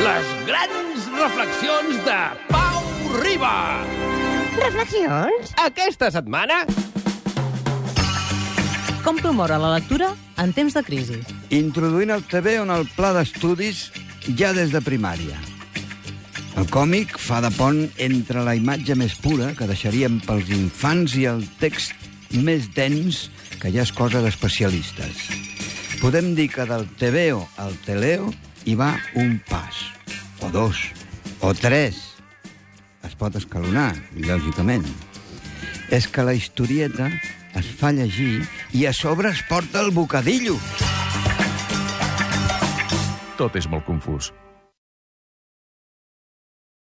Les 0.00 0.28
grans 0.48 1.08
reflexions 1.12 1.98
de 2.06 2.20
Pau 2.48 2.84
Riba. 3.20 3.84
Reflexions? 4.56 5.52
Aquesta 5.60 6.08
setmana... 6.14 6.62
Com 9.04 9.20
promoure 9.20 9.58
la 9.60 9.74
lectura 9.74 10.10
en 10.40 10.56
temps 10.56 10.72
de 10.76 10.82
crisi? 10.86 11.20
Introduint 11.52 12.14
el 12.16 12.24
TV 12.32 12.56
on 12.62 12.72
el 12.72 12.88
pla 12.96 13.12
d'estudis 13.16 13.86
ja 14.40 14.54
des 14.56 14.72
de 14.72 14.80
primària. 14.84 15.36
El 16.56 16.68
còmic 16.72 17.16
fa 17.20 17.44
de 17.44 17.52
pont 17.60 17.84
entre 18.00 18.44
la 18.44 18.56
imatge 18.56 18.96
més 18.96 19.20
pura, 19.20 19.52
que 19.56 19.68
deixaríem 19.68 20.20
pels 20.24 20.48
infants, 20.52 21.16
i 21.20 21.28
el 21.28 21.44
text 21.60 21.92
més 22.32 22.72
dens, 22.76 23.26
que 23.60 23.68
ja 23.72 23.84
és 23.84 23.92
cosa 23.92 24.24
d'especialistes. 24.24 25.26
Podem 26.00 26.32
dir 26.36 26.48
que 26.56 26.64
del 26.64 26.88
TVO 26.96 27.44
al 27.60 27.76
Teleo 27.84 28.32
hi 28.64 28.74
va 28.76 28.94
un 29.16 29.38
pas, 29.48 29.59
dos, 30.50 30.76
o 31.40 31.54
tres. 31.54 31.96
Es 33.06 33.14
pot 33.16 33.34
escalonar, 33.38 33.94
lògicament. 34.14 34.84
És 35.90 36.06
que 36.10 36.26
la 36.26 36.34
historieta 36.34 37.08
es 37.58 37.70
fa 37.80 37.90
llegir 37.94 38.42
i 38.76 38.86
a 38.86 38.92
sobre 38.94 39.30
es 39.30 39.42
porta 39.48 39.80
el 39.80 39.90
bocadillo. 39.94 40.58
Tot 43.40 43.56
és 43.56 43.66
molt 43.70 43.86
confús. 43.88 44.30